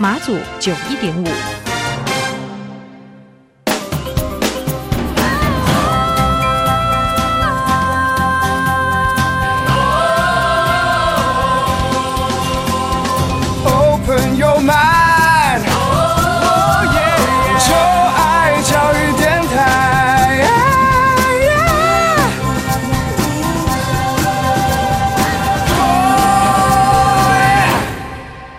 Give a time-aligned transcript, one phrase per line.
[0.00, 1.57] 马祖九一点五。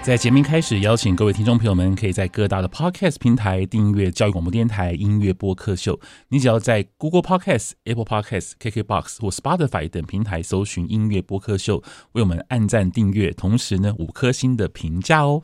[0.09, 5.99] 在节目开始，邀请各位听众朋友们，可以在各大的 Podcast 平台订阅教育广播电台音乐播客秀。
[6.29, 11.83] 你只要在 Google Podcast、Apple Podcast、KKBox 或 Spotify 等平台搜寻音乐播客秀，
[12.13, 15.43] 为我们按赞订阅，同时呢，五颗星的评价哦。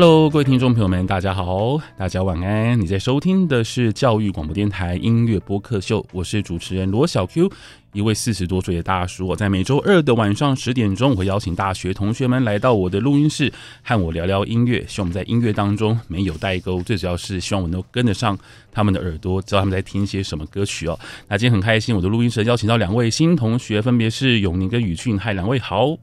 [0.00, 2.80] Hello，各位听众朋友们，大家好，大家晚安。
[2.80, 7.50] 你在收听的是教育广播电台音乐播客秀，我是主持人罗小 Q，
[7.92, 9.26] 一位四十多岁的大叔。
[9.26, 14.86] 我在每周二的晚上十点钟，我会邀请大学同学们来到我的录音室，和我聊聊音乐。
[14.86, 18.38] 希望我们在音乐当中没有代沟，最主要是希望我能够跟得上
[18.70, 20.96] 他们的耳朵，知道他们在听些什么歌曲哦。
[21.26, 25.98] 那今天很开心，我的录音室邀请到两位新同学，分别是永宁跟宇俊，嗨，两位好。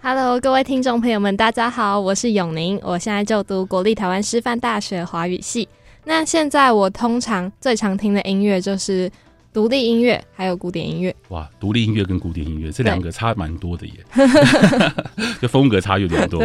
[0.00, 5.68] Hello，各位听众朋友们，大家好，我是永宁，我现在就读国立台湾师范大学华语系。
[6.04, 9.10] 那现在我通常最常听的音乐就是
[9.52, 11.14] 独立音乐，还有古典音乐。
[11.30, 13.94] 哇，独立音乐跟古典音乐这两个差蛮多的耶，
[15.42, 16.40] 就风格差有点多。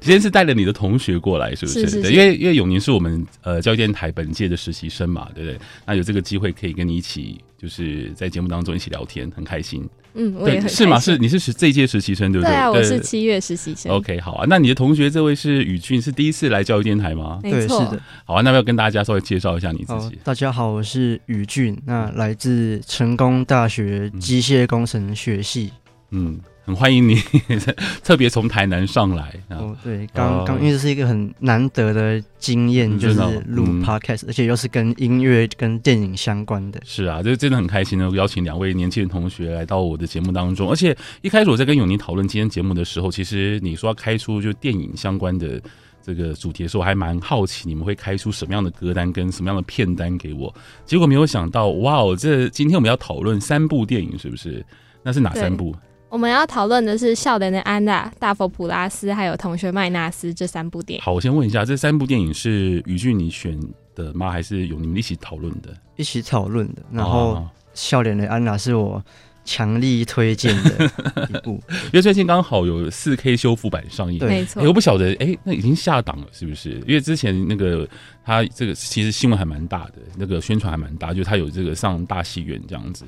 [0.00, 1.80] 今天是带了你的同学过来，是不是？
[1.82, 5.58] 是是是对，因为因为永宁是我们呃教育电台本届的实习生嘛，对不对？
[5.86, 9.88] 那有这个机会可以跟你一起，就是在节目当中一起聊天，很开心。
[10.18, 10.98] 嗯，我也很是吗？
[10.98, 12.50] 是你是这一届实习生对不对？
[12.50, 13.90] 对啊，我是七月实习生。
[13.92, 14.44] OK，好啊。
[14.48, 17.38] 那你的同学这位是宇俊，是第一次来教育电台吗？
[17.42, 18.02] 没错，是的。
[18.24, 20.18] 好啊，那要跟大家稍微介绍一下你自己。
[20.24, 25.70] 大家好，我是宇俊，那来自成功大学机械工程学系。
[26.10, 26.40] 嗯。
[26.68, 27.14] 嗯很欢迎你，
[28.04, 29.32] 特别从台南上来。
[29.48, 36.78] 哦，对，刚刚因为这是一个很难得的经验，嗯、就是录 podcast，、嗯、而且又是跟音乐、跟电影相关的。
[36.84, 40.68] 是啊，这真的很开心呢，邀请两位年轻的同学来到我的节目当中。
[40.68, 45.58] 而且一开始我在跟永宁讨论今天节目的时候，其实你说要开出就电影相关的
[46.02, 50.54] 这个主题的时候，我还蛮好奇你们会开出什么样的歌单跟什么样的片单给我。
[50.84, 54.62] 结果没有想到，哇哦，这今天我们要讨论三部电影，是不是？
[55.02, 55.74] 那是哪三部？
[56.10, 61.02] 我们要讨论的是《笑脸的安娜》、《大佛普拉斯》还有《同学麦纳斯》这三部电影。
[61.04, 63.58] 好，我先问一下，这三部电影是宇俊你选
[63.94, 64.30] 的吗？
[64.30, 65.74] 还是有你们一起讨论的？
[65.96, 66.82] 一起讨论的。
[66.90, 67.34] 然后，
[67.74, 69.04] 《笑脸的安娜》是我
[69.44, 70.86] 强力推荐的
[71.28, 74.18] 一部， 因为最近刚好有四 K 修复版上映。
[74.26, 74.66] 没错、欸。
[74.66, 76.70] 我不晓得，哎、欸，那已经下档了，是不是？
[76.86, 77.86] 因为之前那个
[78.24, 83.04] 他这个其实新闻还蛮大的，那个宣传还蛮大，就是他有这个上大戏院这样子。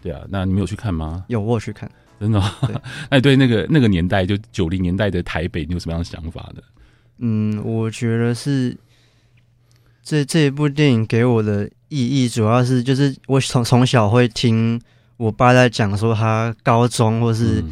[0.00, 1.24] 对啊，那你们有去看吗？
[1.26, 1.90] 有，我有去看。
[2.20, 2.40] 真的，
[3.10, 6.62] 哎，对，那个那个年代，就九零年代的台北，你有什么样的想法呢？
[7.18, 8.74] 嗯，我觉得是
[10.02, 14.80] 这这一部电影给我的意义，主要是就是我从从小会听
[15.16, 17.62] 我爸在讲说他高中或是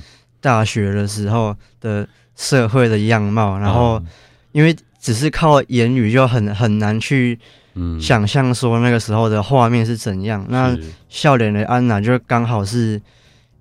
[0.40, 4.02] 大学的时候的社会的样貌，嗯、然后
[4.50, 7.38] 因为只是靠言语就很很难去
[8.00, 10.44] 想象说那个时候的画面是怎样。
[10.48, 10.78] 嗯、那
[11.08, 13.00] 笑脸的安娜就刚好是。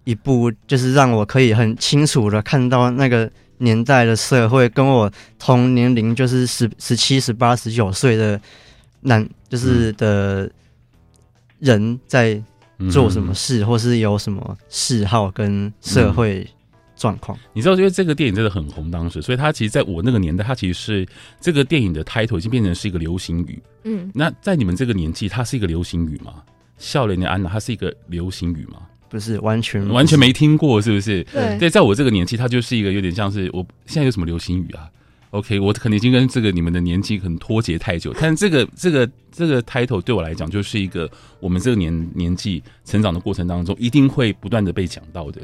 [0.03, 8.39] 一部就是让我可以很清楚的看到那个年代的社会，跟我同年龄就是十十七、十八、十九岁的
[9.01, 10.49] 男，就是的
[11.59, 12.41] 人在
[12.91, 16.47] 做什么事，或是有什么嗜好跟社会
[16.95, 17.37] 状况。
[17.53, 21.07] 你知道，因为这个电影真的很红，当时，所以它其实在我那个年代，它其实是
[21.39, 23.61] 这个电影的 title 已经变成是一个流行语。
[23.83, 26.41] 嗯，那在你们这个年纪，它是一个流行语吗？
[26.79, 28.81] 笑脸的安娜，它是一个流行语吗？
[29.11, 31.21] 不是完全完全没听过，是不是？
[31.25, 34.89] 对，对，在我这个年纪，它就是一个有点像是我现在有什么流行语啊
[35.31, 41.09] ？OK，我可能已经跟这个你们的年纪可能脱节太久，但这个这个这个 title 对我来讲，就是一个
[41.41, 45.41] 我们这个年年纪成长的过程当中，一定会不断的被讲到的。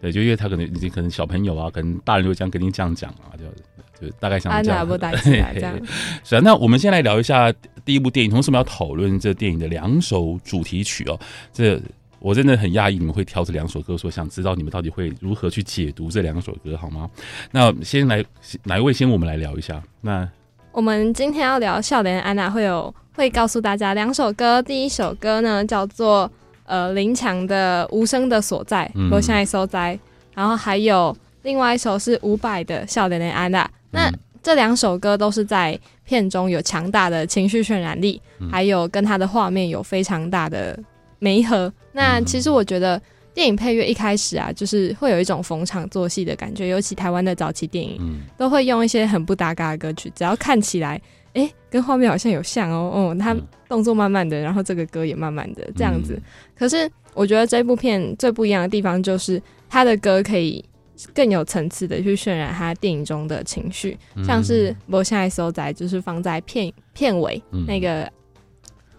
[0.00, 4.86] 对，就因为他可能已经可能小朋友啊，可能大人就这样跟你这样讲啊，就就大概像这样。
[4.86, 5.74] 不担心啊，这样。
[6.22, 7.50] 是啊，那我们先来聊一下
[7.84, 11.18] 第一部电影，同时我们要讨论这电影的两首主题曲哦。
[11.52, 11.80] 这
[12.24, 17.06] 我真的很讶异，你们会挑这两首歌，说想知道你们到底会如何去解读这两首歌，好吗？
[17.50, 18.24] 那先来
[18.62, 19.06] 哪一位先？
[19.06, 19.82] 我们来聊一下。
[20.00, 20.26] 那
[20.72, 24.62] 我们今天要聊《少年安娜》，会有会告诉大家两首歌。
[24.62, 26.30] 第一首歌呢叫做
[26.64, 29.98] 呃林强的《无声的所在》，我现在收在。
[30.32, 33.66] 然后还有另外一首是伍佰的《少年安娜》。
[33.90, 34.10] 那
[34.42, 38.18] 这两首歌都是在片中有强大的情绪渲染力，
[38.50, 40.82] 还有跟它的画面有非常大的。
[41.24, 41.72] 没合。
[41.92, 43.00] 那其实我觉得
[43.32, 47.98] 电影配乐一开始啊，就是会有一种逢场作戏的感觉，尤其台湾的早期电影，
[48.36, 51.00] 都会用一些很不搭嘎的歌曲，只要看起来，
[51.32, 53.34] 哎，跟画面好像有像哦，哦，他
[53.66, 56.20] 动作慢慢的，然后这个歌也慢慢的这样子。
[56.54, 59.40] 可是我觉得这部片最不一样的地方，就是
[59.70, 60.62] 他的歌可以
[61.14, 68.10] 更有层次的去渲染他电影中的情绪，像是《我现在所在》，就是放在片片尾那个。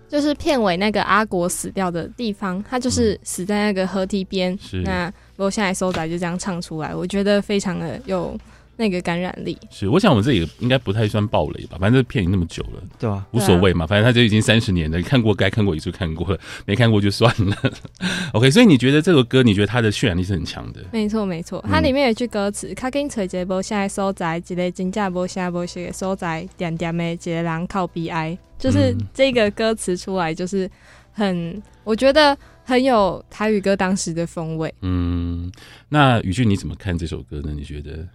[0.08, 4.58] 就是片尾那个阿国死掉的地方，他就是死在那个河堤边。
[4.62, 8.38] 是那我现在收仔就这样唱出来，我觉得非常的有
[8.78, 9.58] 那个感染力。
[9.70, 13.28] 是，我想我们这里应该不太算暴雷吧，反正这片已那么久了，对吧、啊？
[13.32, 17.56] 无所谓嘛，反正他就已经三十年了，你看过该看过也就看过了，没看过就算了。
[18.34, 20.82] OK，所以你觉得这个歌，你觉得它的渲染力是很强的？
[20.92, 30.70] 没错，没错，它里面有一句歌词：“卡紧找一个无声的所在，一个真正无下无息的所在，点点的一个人靠悲哀。”就是这个歌词出来，就是
[31.12, 34.74] 很，我觉得很有台语歌当时的风味。
[34.82, 35.52] 嗯，
[35.90, 37.52] 那宇俊你怎么看这首歌呢？
[37.54, 38.08] 你觉得？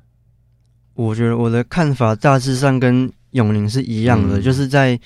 [0.94, 4.98] 我觉得我的看法大致上跟永宁是一样的，嗯、就是在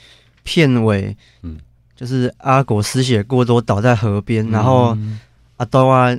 [0.44, 1.58] 片尾，嗯，
[1.96, 4.96] 就是阿果失血过多倒在河边，嗯、然后
[5.56, 6.16] 阿多啊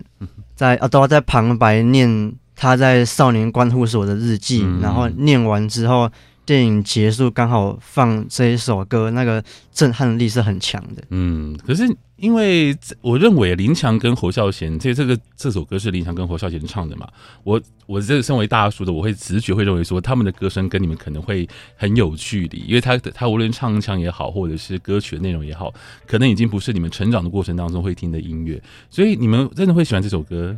[0.55, 6.11] 在阿多啊在旁白念他在少年观护所的日记，嗯、然后念完之后。
[6.45, 11.03] 电影结束刚好放这一首歌，那个震撼力是很强的。
[11.09, 11.83] 嗯，可是
[12.17, 17.07] 因为我认为林强跟侯孝贤这这个这首歌是林强跟侯孝贤唱的嘛，
[17.43, 25.73] 我我这个身为大叔的，我会直觉会认为说他们的歌声跟你们可能会很有距离，因为他他无论唱腔也好，或者是歌曲的内容也好，
[26.05, 30.55] 可能已经不是你们成长的过程当中会听的音乐，所以你们真的会喜欢这首歌？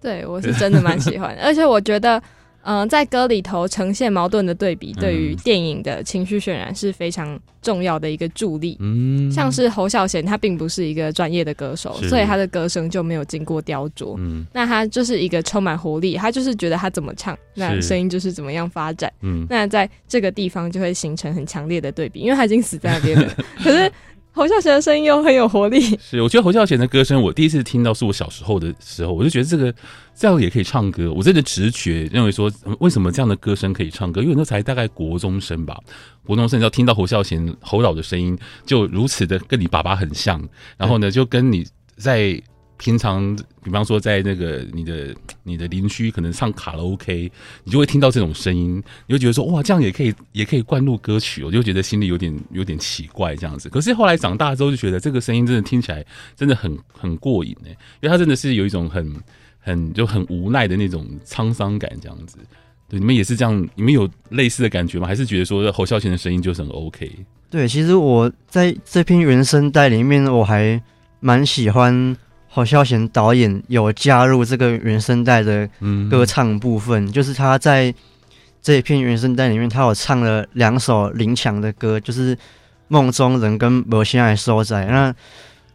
[0.00, 2.20] 对，我是真的蛮喜欢， 而且我觉得。
[2.62, 8.76] 嗯、呃，在歌里头呈现矛盾的对比，对于电影的情绪渲染是非常重要的一个助力。
[8.80, 14.14] 嗯，像是侯孝贤，他并不是一个专业的歌手，所以他的歌声就没有经过雕琢。
[14.18, 19.12] 嗯，那他就是一个充满活力，他就是觉得他怎么唱，那声音就是怎么样发展。
[19.22, 23.34] 嗯，那在这个地方就会形成很强烈的对比，因为他已经死在那边了。
[23.62, 23.90] 可是。
[24.32, 29.74] 侯孝贤的声音又很有活力，是我觉得侯孝贤的歌声，我第一次听到是我小时候的时候，我就觉得这个
[30.14, 31.12] 这样也可以唱歌。
[31.12, 34.22] 我真的直觉认为说，为什么这样的歌声可以唱歌？
[34.22, 35.78] 因为那才大概国中生吧，
[36.24, 40.40] 国中生要听到侯孝贤侯老的声音，就如此的跟你爸爸很像，
[40.76, 41.66] 然后呢，就跟你
[41.96, 42.40] 在。
[42.80, 47.30] 平常，比方说在那个你的你的邻居可能唱卡拉 OK，
[47.62, 53.68] 你就会听到这种声音，你就觉得说哇，这样也可以也可以灌录歌曲，我就觉得心里有点有点奇怪这样子。
[53.68, 56.02] 可是后来长大之后就觉得这个声音真的听起来
[56.34, 57.68] 真的很很过瘾呢，
[58.00, 59.14] 因为它真的是有一种很
[59.58, 62.38] 很就很无奈的那种沧桑感这样子。
[62.88, 65.06] 对，你们也是这样，你们有类似的感觉吗？
[65.06, 67.10] 还是觉得说侯孝贤的声音就是很 OK？
[67.50, 70.82] 对，其实我在这篇原声带里面我还
[71.20, 72.16] 蛮喜欢。
[72.52, 75.68] 侯孝贤导演有加入这个原声带的
[76.10, 77.94] 歌唱部分，嗯、就是他在
[78.60, 82.34] 这一片原声带里面，他有唱了两首林强的歌，就是
[82.88, 84.84] 《梦中人》跟《无声的所在》。
[84.88, 85.12] 那《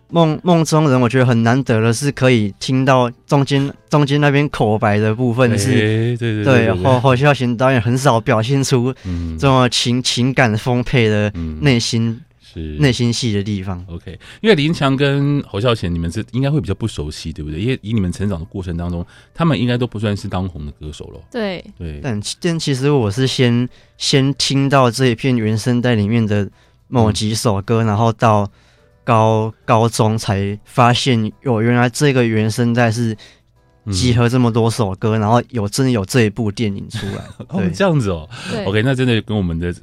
[0.09, 8.93] 梦梦中人》我觉得很难得的是可以听到中间中间那边口白的部分是，欸、对对对侯侯孝贤导演很少表现出
[9.39, 12.19] 这么情情感丰沛的内心。
[12.55, 13.85] 是内心戏的地方。
[13.89, 17.59] OK，因为林强跟侯孝贤，你们是应该会比较不熟悉，对不对？
[17.59, 21.19] 因为以你们成长的过程当中，他们应该都不算是当红的歌手了。
[21.29, 26.49] 对对，但但其实我是先先听到这一片原声带里面的
[26.87, 28.49] 某几首歌，嗯、然后到
[29.03, 33.15] 高高中才发现，哦，原来这个原声带是
[33.91, 37.23] 集合这么多首歌，嗯、然后有真的有这一部电影出来。
[37.49, 38.29] 哦，这样子哦。
[38.49, 39.75] 对 OK，那真的跟我们的。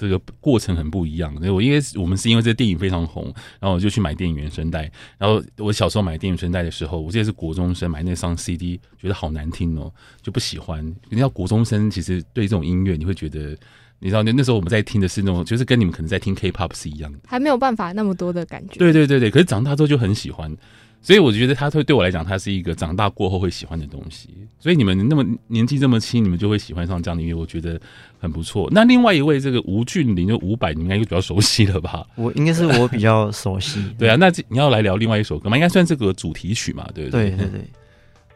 [0.00, 1.34] 这个过程很不一样。
[1.52, 3.24] 我因为我们是因为这个电影非常红，
[3.60, 4.90] 然后我就去买电影原声带。
[5.18, 9.92] 然后我小时候买电影原声带的时候，我记得是国中生买那张 CD，觉得好难听哦，
[10.22, 10.82] 就不喜欢。
[11.10, 13.56] 你知道国中生其实对这种音乐，你会觉得，
[13.98, 18.76] 你知道那那时候我们在听的是那种，就是跟你们可能在听 K-pop 是一样的，还没有办法那么多的感觉。
[18.78, 20.56] 对对对对，可是长大之后就很喜欢。
[21.02, 24.28] 所以我觉得他会对我来讲，他是一个长大过后会喜欢的东西。
[24.58, 27.80] 所以你们那么年纪这么轻，你们就会喜欢上这样的音乐，我觉得
[28.18, 28.68] 很不错。
[28.70, 32.06] 那另外一位这个吴俊霖，就伍佰，你们应该就比较熟悉了吧？
[32.16, 33.82] 我应该是我比较熟悉。
[33.98, 35.56] 对啊，那你要来聊另外一首歌吗？
[35.56, 36.86] 应该算这个主题曲嘛？
[36.94, 37.30] 对不对？
[37.30, 37.64] 对对对。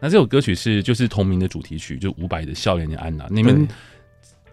[0.00, 3.24] 那这首歌曲是就是同名的主题曲，就伍佰的《笑脸的安娜》。
[3.30, 3.68] 你们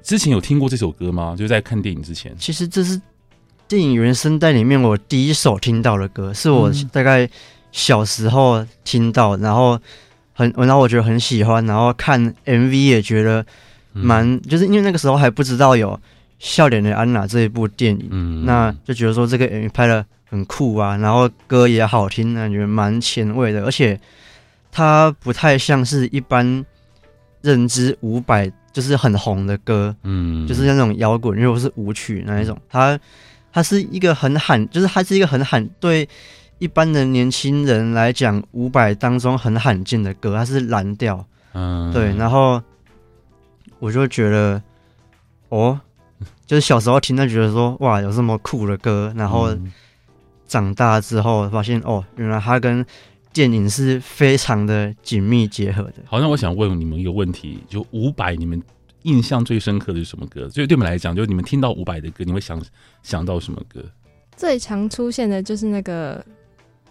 [0.03, 1.33] 之前有听过这首歌吗？
[1.39, 2.35] 就在看电影之前。
[2.37, 3.01] 其实这是
[3.69, 7.29] 电影原声带里面我第一首听到的歌，是我大概。
[7.71, 9.79] 小时候听到，然后
[10.33, 13.45] 很，然后我觉得很喜欢，然后看 MV 也觉得
[13.93, 15.89] 蛮，嗯、就是因为那个时候还不知道有
[16.39, 23.99] 《笑脸的安娜》这一部电影，嗯，那就觉得说这个 MV 拍的很酷啊，然后歌也好听，感觉蛮前卫的，而且
[24.71, 26.65] 它不太像是一般
[27.41, 32.99] 认知五百就是很红的歌，嗯，就是那种摇滚，又是舞曲那一种，它
[33.53, 36.07] 它是一个很罕，就是它是一个很罕对。
[36.61, 42.15] 一般的年轻人来讲，五百当中很罕见的歌，它是蓝调，嗯，对。
[42.15, 42.61] 然后
[43.79, 44.61] 我就觉得，
[45.49, 45.81] 哦，
[46.45, 49.11] 就是小时候听，就觉得说，哇，有这么酷的歌。
[49.17, 49.57] 然后
[50.45, 52.85] 长大之后发现，哦，原来它跟
[53.33, 55.95] 电影是非常的紧密结合的。
[56.05, 58.61] 好，那我想问你们一个问题，就五百，你们
[59.01, 60.47] 印象最深刻的是什么歌？
[60.49, 62.61] 就对你们来讲，就你们听到五百的歌，你会想
[63.01, 63.83] 想到什么歌？
[64.37, 66.23] 最常出现的就是那个。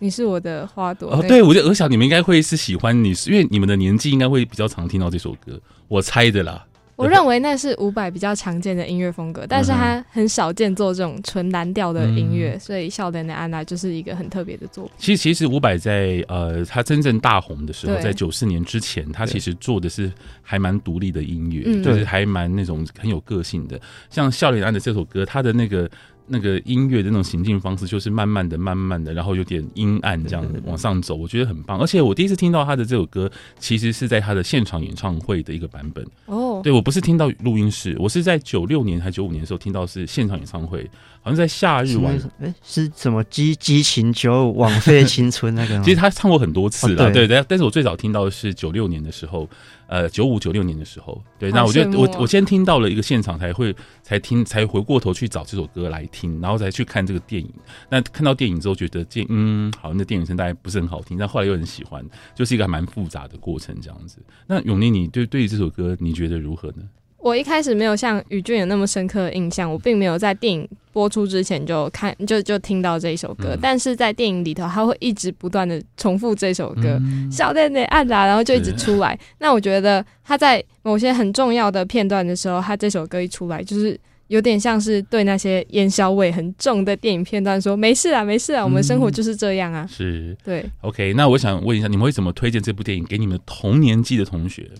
[0.00, 6.66] 你是我的花朵哦，对，我就我想你们应该会是喜欢你，是因为你们的年纪应该会比较常听到这首歌，我猜的啦。
[6.96, 14.92] 我认为那是伍佰比较常见的音乐风格，但是他很少见做这种纯蓝调的音乐，嗯、所以《笑脸的安娜》就是一个很特别的作品。
[14.98, 23.80] 其实，其实伍佰在呃他真正大红的时候，在九四年之前，他其实做的是还蛮独立的音乐，就是还蛮那种很有个性的。
[24.10, 25.90] 像《笑脸的安娜》这首歌，他的那个。
[26.32, 31.78] 那个音乐的那种行进方式，就是慢慢的、慢慢的，然后有点阴暗这样往上走，我觉得很棒。
[31.80, 36.06] 而且我第一次听到他的这首歌，其实是在他的现场演唱会的一个版本。
[36.26, 40.88] 哦，对，我不是听到录音室，我是在九六年还九五年的时候听到是现场演唱会，
[41.22, 45.80] 好像在夏日晚，哎，是什么激激情九五枉费青春那个？
[45.84, 47.44] 其实他唱过很多次了，对对。
[47.48, 49.48] 但是我最早听到的是九六年的时候。
[49.90, 53.74] 呃，九五九六年的时候，对，那我觉得我我先听到了一个现场，才会
[54.04, 57.52] 才听才回过头去找这首歌来听，然后再去看这个电影。
[57.88, 62.04] 那看到电影之后，觉得这嗯，好像，那电影声大概不是很好听，但后来又很喜欢，
[62.36, 64.18] 就是一个还蛮复杂的过程这样子。
[64.46, 66.84] 那永宁，你对对于这首歌，你觉得如何呢？
[67.22, 79.18] 我一开始没有像宇俊有那么深刻的印象，我并没有在电影播出之前就看就就听到这一首歌，嗯、但是在电影里头，他会一直不断的重复这首歌，嗯、笑脸的安娜，然后就一直出来。
[79.38, 83.98] 那我觉得他在某些很重要的片段的时候，他这首歌一出来，就是
[84.28, 90.64] 有点像是对那些烟硝味很重的电影片段说：“没事啊，没事啊，我们生活就是这样啊。”是，对。
[90.80, 94.70] OK，那我想问一下，你们会怎么推荐这部电影给你们同年纪的同学？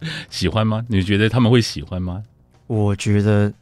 [0.30, 0.84] 喜欢吗？
[0.88, 2.22] 你觉得他们会喜欢吗？
[2.66, 3.52] 我觉得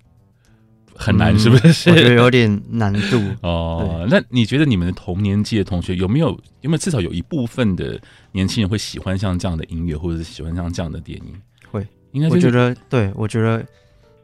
[0.95, 1.90] 很难，是不是？
[1.90, 4.07] 嗯、 我觉得有点难度 哦。
[4.11, 6.28] 那你觉得你们的同年纪的同学有没有
[6.61, 7.99] 有没有至少有一部分的
[8.33, 11.35] 年轻人会喜欢像这样的音乐，或者是喜欢像这样的电影？
[11.71, 13.64] 会，应该、就是、我觉得对，我觉得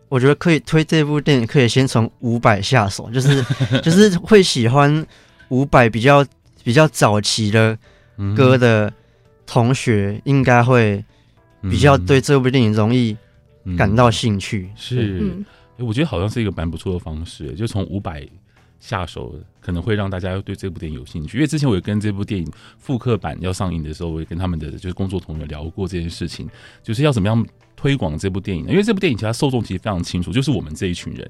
[0.09, 3.42] 我觉得可以推这部电影，可以先从伍佰下手，就是
[3.80, 5.06] 就是会喜欢
[5.49, 6.25] 伍佰比较
[6.62, 7.78] 比较早期的
[8.37, 8.92] 歌的
[9.47, 11.02] 同学，应该会。
[11.71, 13.16] 比较对这部电影容易
[13.76, 15.44] 感到兴趣，嗯、是，
[15.85, 18.26] 我觉得好像是一个蛮不错的方式，就从五百
[18.78, 21.38] 下手，可能会让大家对这部电影有兴趣。
[21.38, 22.47] 因为之前我也跟这部电影
[22.78, 26.49] 复刻版要上映的时候，我也跟他们的就是工作同仁聊过这件事情，
[26.83, 28.66] 就是要怎么样推广这部电影。
[28.66, 31.26] 因为这部电影其实它受众其实非常清楚，就是我们这一群人，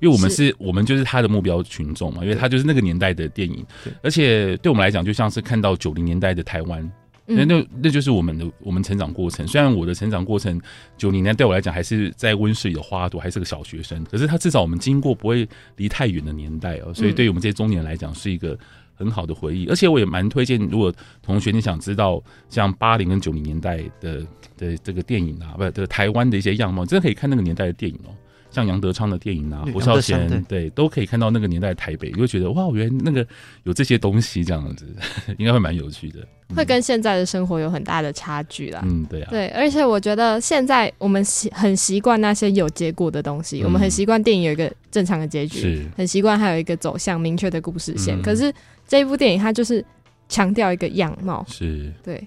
[0.00, 3.64] 因为我们是，是我们就是他的目标群众嘛，因为他就是那个年代的电影，
[4.02, 6.90] 而且对我们来讲，就像是看到九零年代的台湾。
[7.26, 9.46] 那那那就是我们的我们成长过程。
[9.46, 10.60] 虽然我的成长过程
[10.96, 18.56] 九零年对我来讲还是在温室里的花朵，还是个小学生，可是他至少我们经过不会离太远的年代哦，所以对于我们这些中年来讲是一个
[18.94, 19.66] 很好的回忆。
[19.66, 20.92] 而且我也蛮推荐，如果
[21.22, 28.14] 同学你想知道像八零跟九零年代的的这个电影啊，不，这个台湾的一些样貌，真的可以看那个年代的电影哦。
[28.56, 33.26] 像杨德昌的电影啊，对侯孝贤，对对，都可以看到那个年代的台北，你会觉得哇，原来那个
[33.64, 34.86] 有这些东西，这样子
[35.36, 38.80] 应该会蛮有趣的，会跟现在的生活有很大的差距啦。
[38.82, 48.18] 嗯，对啊，对，而且我觉得现在我们习很习惯那些有结果的东西，嗯、我们很习惯电影有一个正常的结局，是很习惯还有一个走向明确的故事线。
[48.18, 48.50] 嗯、可是
[48.88, 49.84] 这一部电影它就是
[50.30, 52.26] 强调一个样貌，是对。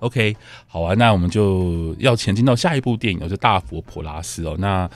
[0.00, 0.36] OK，
[0.68, 4.54] 好啊，那我们就要前进到下一部电影，就是《大佛普拉斯》哦。
[4.56, 4.88] 那，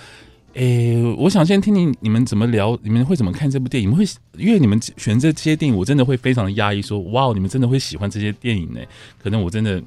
[0.54, 3.88] 诶，我想先听听你们怎么聊，你们会怎么看这部电影？
[3.88, 8.80] 你们会因为你们选这些电影，我真的会非常的压抑，说哇，你们真的会喜欢这些电影呢？
[9.22, 9.82] 可能我真的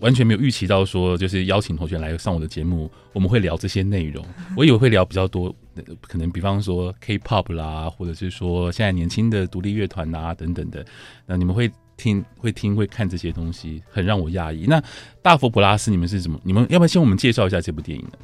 [0.00, 4.24] 完全没有预期到，说就是邀请同学来上我的节目，我们会聊这些内容。
[4.56, 5.54] 我以为会聊比较多，
[6.02, 10.84] 可能比方说 K-pop 啦，或者是说现在年轻的独立乐团啊等等的。
[11.26, 11.70] 那你们会？
[11.96, 14.64] 听会听会看这些东西，很让我压抑。
[14.66, 14.82] 那
[15.22, 16.36] 大佛普拉斯，你们是怎么？
[16.42, 18.18] 你们要不要先我们介绍一下这部电影呢？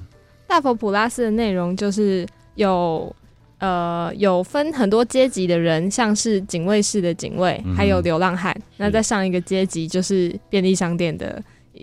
[0.50, 2.26] 大佛普拉斯的内容就是
[2.56, 3.14] 有
[3.58, 8.52] 呃有分很多阶级的人，像是警卫室的警卫，还有流浪汉。
[8.58, 11.40] 嗯、那再上一个阶级就是便利商店的，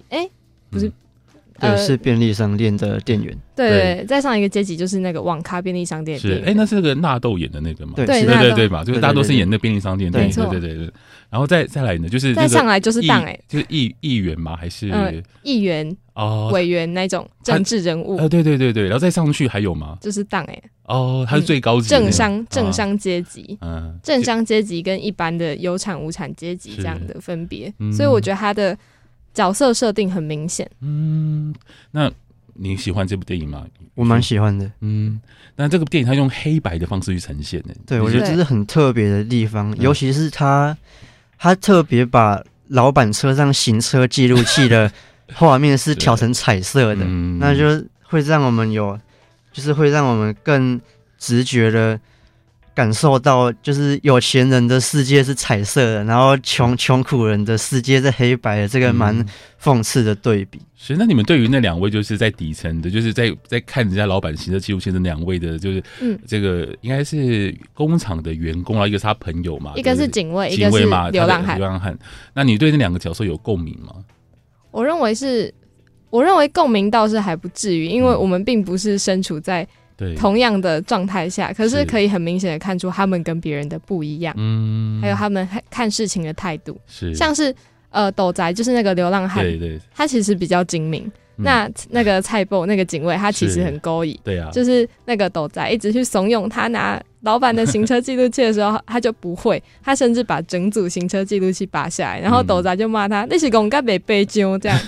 [0.09, 0.31] 哎、欸，
[0.69, 0.88] 不是。
[0.88, 0.93] 嗯
[1.60, 3.36] 对，是便利商店的店员。
[3.56, 6.18] 对对，再上一个阶级就是那个网咖便利商店。
[6.20, 7.94] 是，哎，那是那个纳豆演的那个吗？
[7.96, 10.12] 对对对对嘛，就是大家都是演那便利商店。
[10.12, 10.92] 对对对对对。
[11.30, 14.56] 然后再再来呢，就是再上来就是党哎，就是议议员吗？
[14.56, 14.90] 还是
[15.44, 18.18] 议员哦，委员那种政治人物。
[18.18, 19.98] 呃，对对对对，然后再上去还有吗？
[20.00, 20.62] 就是党哎。
[20.84, 27.74] 哦，他是最高级政商政商阶级，嗯，政商阶级跟一般的有产无产阶级这样的分别。
[27.92, 28.78] 所以我觉得他的
[29.38, 30.67] 角色设定很明显。
[30.82, 31.53] 嗯，
[31.91, 32.12] 那。
[32.60, 33.67] 你喜欢这部电影吗？
[33.94, 34.67] 我蛮喜欢的。
[34.79, 35.22] 嗯，
[35.58, 40.75] 那这个电影它用黑白的方式去呈现的，对，我觉得这是很特别的地方，尤其是它，
[41.38, 44.91] 它特别把老板车上行车记录器的
[45.36, 47.06] 画面是调成彩色的，
[47.38, 49.00] 那就会让我们有，
[49.51, 50.82] 就是会让我们更
[51.20, 52.00] 直觉的。
[52.77, 59.25] 感受到就是有钱人的世界是彩色的，然后穷穷苦人的世界是黑白的，这个蛮
[59.60, 60.62] 讽刺的对比。
[60.75, 71.98] 是，那你们对于那两位就是在底层的，就是在在看人家老板行车记录器的两位的，就是嗯，这个应该是工厂的员工啊，一个是他朋友嘛，一个是警卫，警卫嘛，流浪汉，流浪汉。
[72.36, 73.91] 那你对那两个角色有共鸣吗？
[74.69, 75.51] 我认为是，
[76.12, 79.67] 我认为共鸣倒是还不至于，因为我们并不是身处在。
[79.98, 87.16] 对，同样的状态下，可是可以很明显的看出他们跟别人的不一样，嗯，还有他们看事情的态度，是。
[87.16, 87.54] 像是
[87.89, 91.04] 呃斗宅就是那个流浪汉，对对，他其实比较精明，
[91.38, 104.80] 嗯、那那个菜脯那个警卫他其实很勾引，对啊，就是那个斗宅一直去怂恿他拿老板的行车记录器的时候，他就不会，他甚至把整组行车记录器拔下来，然后斗宅就骂他那是公干北背鸠这样，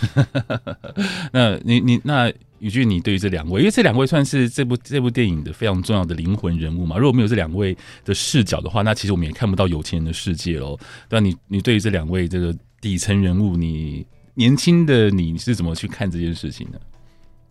[1.34, 2.32] 那你你那。
[2.60, 6.98] 宇峻，你对于这两位，因为这两位算是这部这部电影的非常重要的灵魂人物嘛。
[6.98, 10.78] 如果没有这两位的视角的话，那其实我们也看不到有钱人的世界喽。
[11.08, 16.80] 对，你你对于这两位这个底层人物，你年轻的你是怎么去看这件事情呢？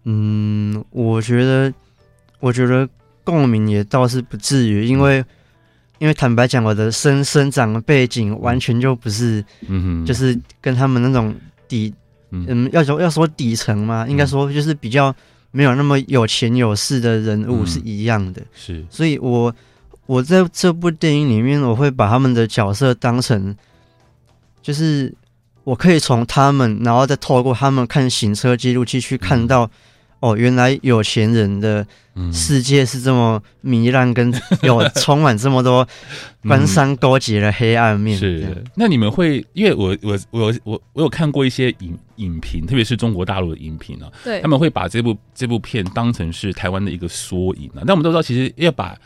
[0.04, 1.72] 嗯，我觉得，
[2.40, 2.88] 我觉得
[3.24, 5.24] 共鸣也倒是不至于，因为
[5.98, 11.34] 因为坦白讲，我的生生长背景完全就不是，嗯哼，就是跟他们那种
[11.66, 11.92] 底。
[12.30, 15.14] 嗯，要说要说底层嘛，应该说就是比较
[15.50, 18.40] 没有那么有钱有势的人物是一样的。
[18.40, 19.54] 嗯、是，所以我
[20.06, 23.54] 我在这部电影里面，我会把他们的角色当成，
[24.62, 25.14] 就是
[25.64, 29.70] 我可以从他们，然后再透过他们看行车记录器去看到。
[30.20, 31.86] 嗯哦，原来有钱人的
[32.32, 35.86] 世界是这么糜烂，跟 有充满这么多
[36.42, 38.18] 官商勾结的黑暗面。
[38.18, 47.82] 是，那你们会，因为我我我我我有看过一些影影评，特别是中国大陆的影评啊，对，他们会把这部这部片当成是台湾的一个缩影啊。
[47.86, 48.96] 那我们都知道，其实要把。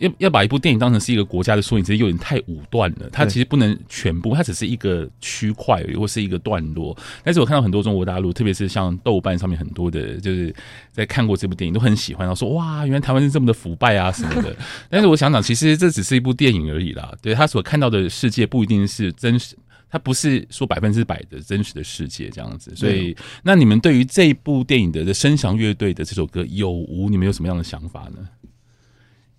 [0.00, 3.08] 要要把一部电影当成是一个国家的缩影，其实有点太武断了。
[3.12, 6.96] 它其实不能全部，它只是一个区块或是一个段落。
[7.22, 10.52] 但是我看到很多中国大陆，特别是像豆瓣上面很多的，就是
[10.90, 14.56] 在看过这部电影都很喜欢，然后说哇，原来台湾是这么的腐败啊什么的。
[14.90, 17.12] 但是我想想，其实这只是一部电影而已啦。
[17.20, 19.54] 对，他所看到的世界不一定是真实，
[19.90, 22.74] 他不是说百分之百的真实的世界这样子。
[22.74, 28.26] 所以，那你们对于这部电影的的声响乐队的这首歌有无，你们有什么样的想法呢？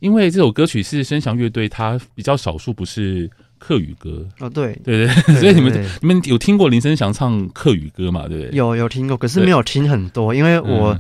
[0.02, 8.28] 因为这首歌曲是声响乐队，它比较少数不是客语歌哦，对对对，所以你们你们有听过林生祥唱客语歌吗？
[8.28, 8.58] 对不对？
[8.58, 11.00] 有有听过，可是没有听很多，因为我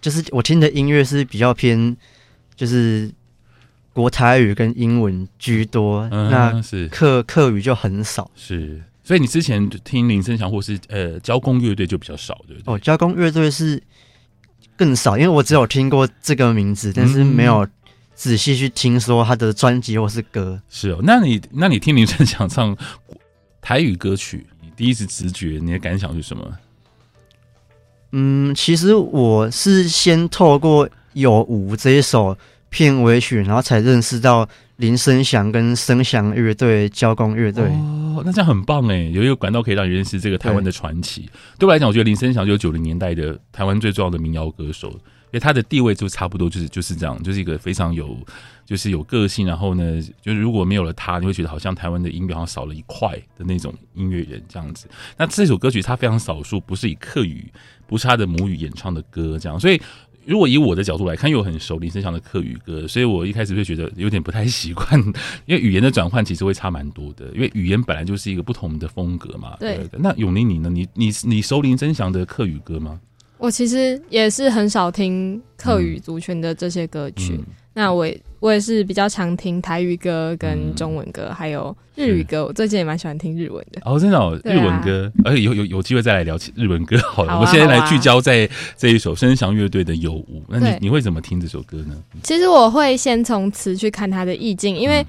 [0.00, 1.94] 就是我听的音乐是比较偏
[2.56, 3.12] 就是
[3.92, 8.30] 国台语跟英文居多，那是客客语就很少。
[8.34, 12.74] 是，所以你之前听林生祥或是呃交工乐队就比较少，对不对？
[12.74, 13.82] 哦，交工乐队是。
[14.74, 17.64] 更少，因为我只有听过这个名字，但是没有
[18.14, 20.60] 仔细去听说他的专辑或是歌。
[20.68, 22.76] 是哦，那你那你听林生祥唱
[23.60, 26.52] 台语歌曲，你第一次直觉你的感想是什么？
[28.12, 32.36] 嗯，其实我是先透过《有无》这一首
[32.68, 34.46] 片尾曲，然后才认识到
[34.76, 37.64] 林生祥跟生祥乐队、交工乐队。
[37.64, 41.22] 哦，那这样很棒哎，有一个管道可以让你认识这个台湾的传奇。
[41.22, 44.92] 对，对我来讲，我觉得林生祥就是九零年代的台湾最重要的民谣歌手，
[45.32, 48.16] 因为他的地位就差不多就是就是这样，就是一个非常有
[48.64, 49.46] 就是有个性。
[49.46, 54.86] 然后呢，就是如果没有了他，你会觉得好像台湾的音乐好像少了一块的那种音乐人这样子。
[55.16, 57.50] 那这首歌曲他非常少数，不是以客语。
[57.84, 59.78] 不是他的母语演唱的歌，这样，所以
[60.24, 64.98] 如果以我的角度来看，又很熟林生祥的客语歌，所以我一开始会觉得有点不太习惯，
[65.44, 69.58] 因为语言的转换其实会差蛮多的，因为语言本来就是一个不同的风格嘛。
[69.60, 69.86] 对。
[69.92, 70.70] 那永林你呢？
[70.70, 72.98] 你你你熟林生祥的客语歌吗？
[73.42, 77.34] 我其实也是很少听客语族群的这些歌曲。
[77.38, 78.06] 嗯、那我。
[78.42, 82.44] 我也是比较常听台语歌跟中文歌，嗯、还有日语歌。
[82.44, 83.80] 我最近也蛮喜欢听日文的。
[83.84, 87.30] 哦，真的、哦，日文歌，而且、啊、有有有机会再来聊起日文歌好了。
[87.30, 90.40] 好啊、我们现在来聚焦在这一首生祥乐队的《有无》。
[90.48, 91.94] 那你你会怎么听这首歌呢？
[92.24, 95.06] 其实我会先从词去看它的意境，因为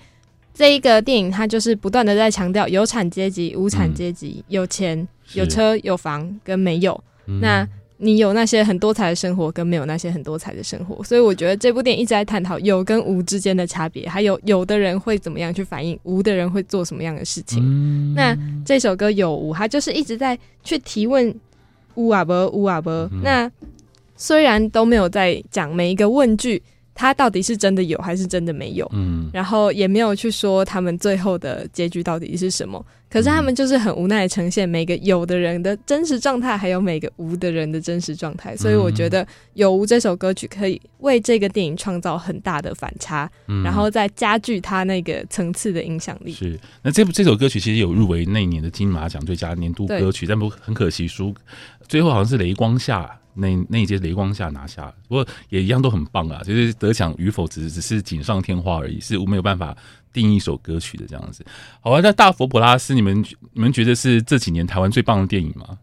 [0.53, 7.03] 这一个电影它就是不断的在强调有产阶级、无产阶级、嗯、有钱、有车、有房跟没有。
[7.25, 17.63] 嗯、那你有那些很多彩的生活，跟没有那些很多彩的生活，所以我觉得这部电影一直在探讨有跟无之间的差别，还有有的人会怎么样去反应，无的人会做什么样的事情。
[17.63, 21.33] 嗯、那这首歌有无，它就是一直在去提问
[21.95, 22.89] 无啊不无啊不。
[22.89, 23.51] 嗯、那
[24.15, 26.61] 虽然都没有在讲每一个问句。
[26.95, 28.89] 他到底是真的有还是真的没有？
[28.93, 32.85] 嗯，然后也没有去说他们最后的结局到底是什么。
[33.09, 38.57] 可是他们就是很无奈的呈现每个有的人的真实状态，还有每个无的人的真实状态。
[38.57, 46.31] 所以我觉得《有无》这首歌曲可以为这个电影创造很大的反差，嗯、然后再加剧它那个层次的影响力。
[46.31, 51.35] 是，那这部这首歌曲其实有入围那一年的金马奖最佳年度歌曲，但不很可惜输，
[51.87, 53.19] 最后好像是雷光下。
[53.33, 59.75] 那那一届雷光下拿下，不过也一样都很棒啊，就是得奖与否只只是锦上添花而已，是我没有办法
[60.11, 61.43] 定义一首歌曲的这样子。
[61.81, 65.77] 好啊，那大佛普拉斯，你们你们觉得是这几年台湾最棒的电影吗？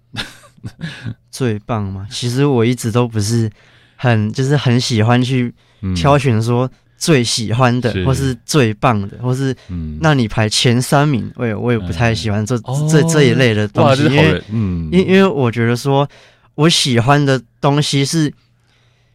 [1.30, 2.06] 最棒吗？
[2.10, 3.50] 其实我一直都不是
[3.96, 5.52] 很就是很喜欢去
[5.96, 9.56] 挑选说最喜欢的，嗯、或是最棒的，或是
[10.00, 16.08] 那你排前三名，我也我也不太喜欢这、嗯、这这一类的东西，因为嗯，因因为我觉得说。
[16.54, 18.32] 我喜欢的东西是，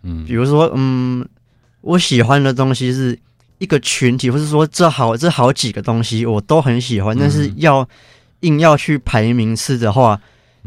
[0.03, 1.27] 嗯，比如说，嗯，
[1.81, 3.17] 我喜欢的东西是
[3.59, 7.87] 一个群体，或是说这好这好几个东西我都很喜欢，但是要
[8.39, 10.19] 硬要去排名次的话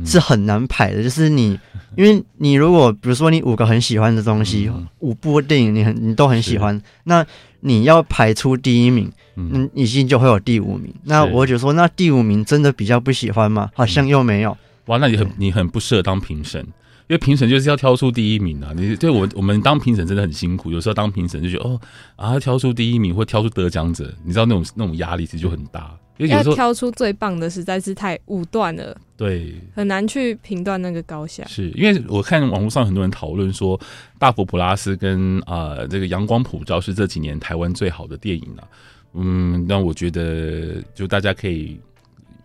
[0.04, 1.02] 是很难排的。
[1.02, 1.58] 就是你，
[1.96, 7.26] 因为你如果比如说你五个很喜欢的东西，五部电影你很你都很喜欢，那
[7.60, 10.94] 你要排出第一名，嗯，已经就会有第五名。
[11.04, 13.70] 那我就说，那第五名真的比较不喜欢吗？
[13.74, 14.56] 好像又没有。
[14.88, 18.72] 哇，那你很你很不适合当评审，因为评审就是要挑出第一名啊！
[18.76, 21.80] 你对我我们当评审真的很辛苦，有时候当评审就觉得哦
[22.16, 25.96] 啊，挑出第一名或挑出得奖者，你知道那种那种压力其实就很大。
[26.16, 31.44] 因为有时候挑出最棒的实在是太武断了，对，很难去评断那个高下。
[31.44, 33.78] 是因为我看网络上很多人讨论说，
[34.18, 38.66] 大佛普拉斯跟啊、呃、这个阳光普照是这几年台湾最好的电影啊。
[39.14, 41.78] 嗯，那我觉得就大家可以。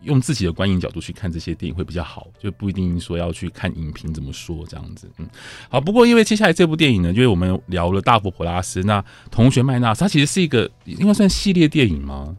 [0.04, 5.10] 用自己的观影角度去看这些电影会比较好，就不一定说要去看影评怎么说这样子。
[5.18, 5.28] 嗯，
[5.70, 5.82] 好。
[5.82, 12.36] 不过因为接下来这部电影呢，因为我们聊了大佛普拉斯，那同学麦纳斯，它其实是一个应该算系列电影吗？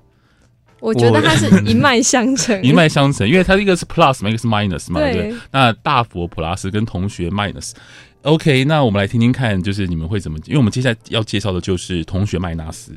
[0.80, 5.34] 我觉得它是一脉相承，一脉相承，因为它一个是 plus 嘛，一个是 minus 嘛，对，对。
[5.50, 10.38] 那大佛普拉斯跟同学 minus，OK，那我们来听听看，就是你们会怎么？
[10.44, 12.92] 因为我们接下来要介绍的就是同学麦纳斯，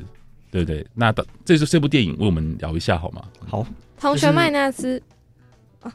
[0.50, 0.86] 对不对？
[0.92, 1.10] 那
[1.46, 3.22] 这是这部电影，为我们聊一下好吗？
[3.46, 3.66] 好。
[4.00, 5.02] 同学麦纳斯，就是
[5.80, 5.92] 啊、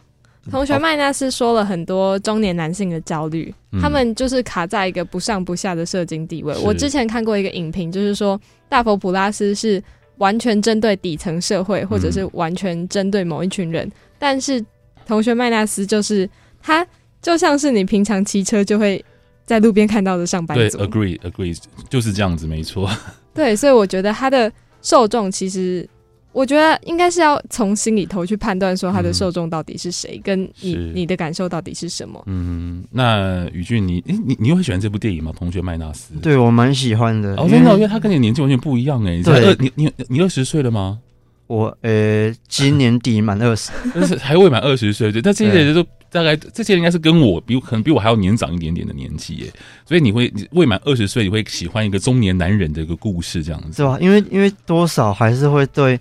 [0.51, 6.53] 同学麦纳斯说了很多中年男性的焦虑，嗯、他们就是卡在一个不上不下的社经地位。
[6.53, 9.81] 是我之前看过一个影评，就是说大佛普拉斯是
[10.17, 14.63] 完全针对底层社会，或者是完全针对某一群人，嗯、但是
[15.05, 16.29] 同学麦纳斯就是
[16.61, 16.85] 他
[17.21, 19.03] 就像是你平常骑车就会
[19.45, 20.77] 在路边看到的上班族。
[20.77, 21.57] 对，agree agree，
[21.89, 22.89] 就是这样子，没错。
[23.33, 25.87] 对，所以我觉得他的受众其实。
[26.33, 32.21] 我觉得应该是要从心里头去判断，说他的受众到底是谁，嗯、跟你你的感受到底是什么。
[32.25, 35.31] 嗯，那宇俊，你诶，你你又会喜欢这部电影吗？
[35.37, 37.35] 同学麦纳斯，对我蛮喜欢的。
[37.35, 39.21] 哦，真的，因为他跟你年纪完全不一样诶。
[39.21, 40.99] 对，你你你二十岁了吗？
[41.45, 45.21] 我呃，今年底满二十，但 是还未满二十岁，对。
[45.21, 49.53] 但这些人都大概，这些人应该是跟我比，可能比我还要年长一点点的年纪耶。
[49.85, 53.99] 所以你会未满二十岁，你会喜欢一个中年男人的一个故事，这样子，是吧？
[54.01, 55.99] 因为因为多少还是会对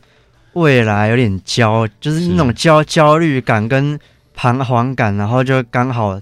[0.54, 3.98] 未来有点焦，就是那种焦焦虑感跟
[4.34, 6.20] 彷徨感，然后就刚好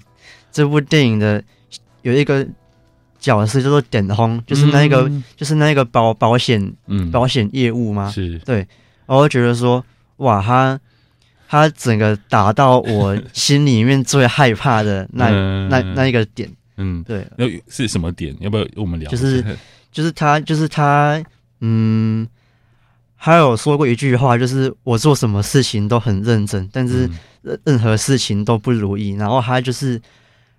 [0.51, 1.43] 这部电影的
[2.01, 2.45] 有一个
[3.19, 8.09] 角色叫做点轰，就是那个、嗯、就是那个保保险嗯保险业务吗？
[8.09, 8.67] 是对。
[9.07, 9.83] 我会觉得说，
[10.17, 10.79] 哇，他
[11.49, 18.33] 他整个打到我心里面最害怕的那、嗯、那那一个点，嗯，对，那是什么点？
[18.39, 19.11] 要不要我们聊？
[19.11, 19.43] 就是
[19.91, 21.21] 就是他就是他，
[21.59, 22.25] 嗯，
[23.21, 27.07] 他有说过一句话，就是我做什么事情都很认真，但是
[27.43, 29.11] 任任何事情都不如意。
[29.11, 30.01] 然后他就是。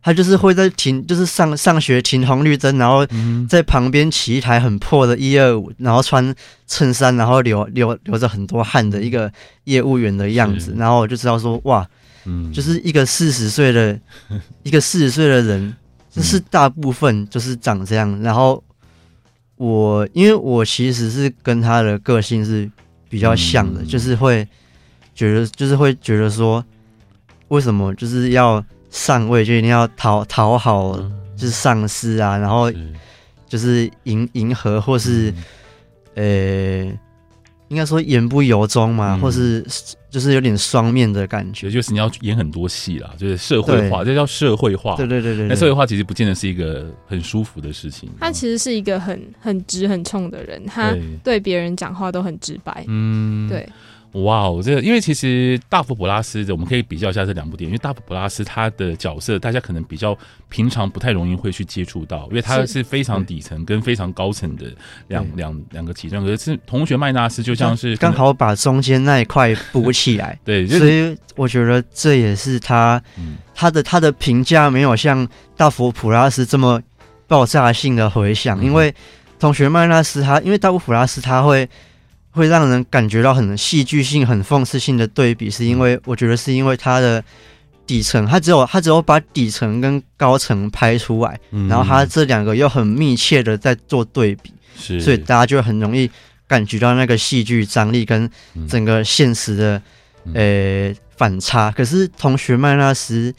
[0.05, 3.07] 他就是会在停，就是上上学停红绿灯，然后
[3.49, 6.35] 在旁边骑一台很破的一二五，然后穿
[6.67, 11.89] 衬衫，然后流流流着很多汗的一个业务员的样子，然后我就知道说，哇，
[12.25, 13.97] 嗯，就是一个四十岁的，
[14.65, 15.73] 一个四十岁的人，
[16.11, 18.21] 就是大部分就是长这样。
[18.23, 18.61] 然后
[19.63, 22.71] 我因为我其实是跟他的个性是
[23.09, 24.47] 比较像的，就是会
[25.15, 26.65] 觉得，就是会觉得说，
[27.49, 28.65] 为什么就是要。
[28.93, 30.95] 上位就一定要讨讨好，
[31.35, 32.71] 就是上司啊，然后
[33.49, 35.33] 就是迎迎合，或是
[36.15, 36.93] 呃，
[37.73, 39.65] 应该说言不由衷嘛，或是
[40.11, 44.95] 就是有点双面的感觉，就是你要演很多戏啦，就是社会化，这叫社会化。
[44.95, 48.11] 对对对对，那社会化其实不见得是一个很舒服的事情。
[48.21, 52.85] 他其实是一个很很直很冲的人，他对别人讲话都很直白。
[52.89, 53.67] 嗯，对。
[54.13, 57.71] 哇哦，这个因为其实大佛普拉斯的，我们可以比较一下这两部电影。
[57.71, 60.17] 因为大佛普拉斯他的角色，大家可能比较
[60.51, 64.67] 平常不太容易会去接触到，因为他是非常底层跟非常高层的
[65.09, 66.23] 两两两个体量。
[66.23, 73.03] 可是同学麦纳斯就像是刚好把中间那一块补起来，对，所以我觉得这也是他
[73.55, 76.79] 他的他的评价没有像大佛普拉斯这么
[77.27, 78.95] 爆炸性的回响，因为
[79.39, 81.67] 同学麦纳斯他因为大佛普拉斯他会。
[82.35, 87.23] 会让人感觉到很戏剧性、很讽刺性的对比，是因为我觉得是因为它的
[87.87, 96.11] 底层，它只有它只有把底层跟高层拍出来，嗯、然后它这两个又很密切的在做对比，是所以大家就很容易
[96.49, 98.29] 感觉到那个戏剧张力跟
[98.67, 99.83] 整个现实的
[100.33, 101.71] 呃、嗯、反差。
[101.71, 103.35] 可是同学麦纳斯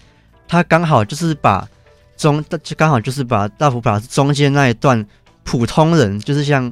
[0.47, 1.67] 他刚好就是把
[2.15, 5.03] 中，就刚好就是把大佛普拉斯中间那一段
[5.43, 6.71] 普通人，就是像。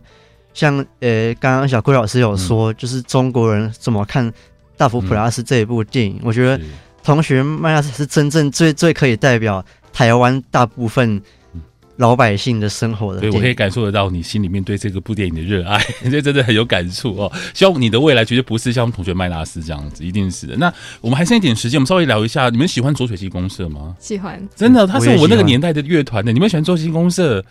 [0.53, 4.29] 像呃，刚刚小龟老师有说，就是中国人怎么看
[4.77, 6.17] 《大佛普拉斯》这一部电影？
[6.17, 6.59] 嗯、我觉得
[7.03, 11.21] 同学麦拉斯是真正最最可以代表台湾大部分
[11.97, 13.21] 老百姓的生活的。
[13.21, 17.31] 对，我可以感受得到你心里面对这个部电影的热爱， 这真的很有感触哦。
[17.53, 20.55] 希望你的未来绝对不是像同学麦拉斯这样子，一定是的。
[20.57, 23.95] 那我们还剩一点时间，我们稍微聊一下，你们喜欢左水溪公社吗？
[23.99, 26.31] 喜欢，真的，他是我那个年代的乐团的。
[26.33, 27.43] 你们喜欢浊水溪公社？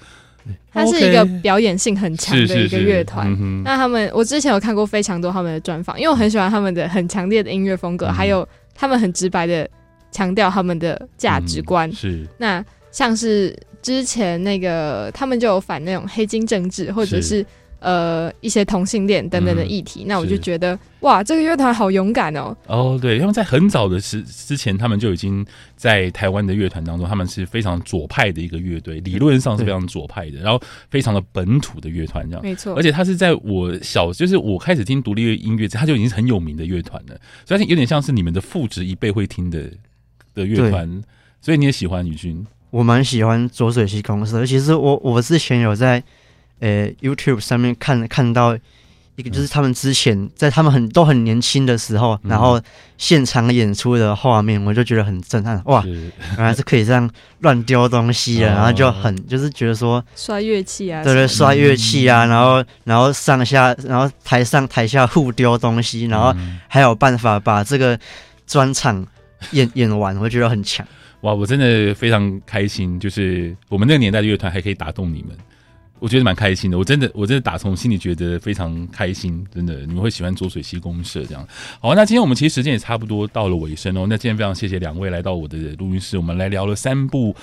[0.72, 3.30] 它是一个表演性很强的一个乐团。
[3.62, 9.68] 那他们，我之前有看过非常多他们的专访，因为我很喜欢他们的很强烈的音乐风格，嗯、还有他们很直白的
[10.10, 11.88] 强调他们的价值观。
[11.90, 12.26] 嗯、是。
[12.38, 17.44] 那像是之前那个，他们就有反那种黑金政治，或者是。
[17.80, 22.54] 呃，一些同性恋等等的议题，嗯、那我就觉得哇，这个乐团好勇敢哦！
[22.66, 25.44] 哦，对，他们在很早的时之前，他们就已经
[25.76, 32.74] 在台湾的乐团当中，他们是非常左派的一个乐队，理论上是非常左派的，然后非常的本土的乐团，这样没错。
[32.74, 39.70] 而且他是在我小，就是我开始听独立音乐，他就已经是很有名的乐团了，所以有点像是你们的父执一辈会听的
[40.34, 41.02] 的乐团，
[41.40, 42.46] 所以你也喜欢宇君？
[42.68, 46.04] 我蛮喜欢浊水溪公社，其实我我之前有在。
[46.60, 48.56] 呃，YouTube 上面看看到
[49.16, 52.60] 一个，就是他们之前在他们很都很年轻的时候，然后
[52.96, 55.60] 现场演出的画面，我就觉得很震撼。
[55.66, 55.84] 哇，
[56.36, 66.34] 原来是可以这样乱丢东西啊，然后就很就是觉得说摔乐器啊，对对，摔乐器啊，然后然后上下，然后台上台下互丢东西，然后
[66.68, 67.98] 还有办法把这个
[68.46, 69.06] 专场
[69.50, 70.86] 演 演完，我觉得很强。
[71.22, 75.36] 哇，我真的非常开心，就是我们那个年代的乐团还可以打动你们。
[76.00, 81.46] 我觉得蛮开心的，我真的，我真的打从心里觉得非常开心，真的，你们会喜欢左水溪公社这样。
[81.78, 84.06] 好，那今天我们其实时间也差不多到了尾声哦。
[84.08, 87.36] 那今天非常谢谢两位来到我的录音室，我们来聊了三部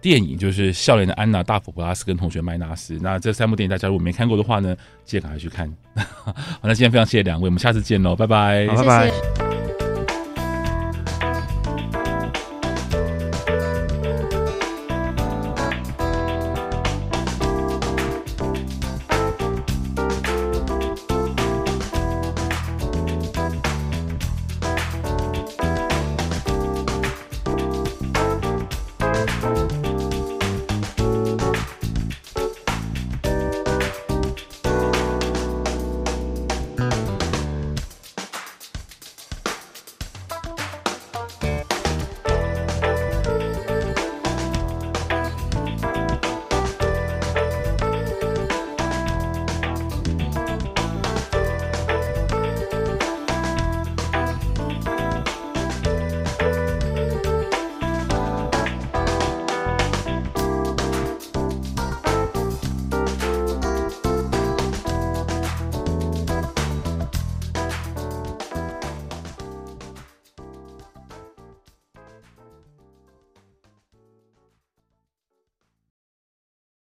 [0.00, 2.94] 电影，就是《笑脸的安娜》、《大佛普拉斯》跟《同学麦纳斯》。
[3.00, 5.72] 那这三部电影大家如果没看过的话呢，记得赶快去看。
[5.94, 9.49] 好，那今天非常谢谢两位，我们下次见喽，拜拜，拜拜。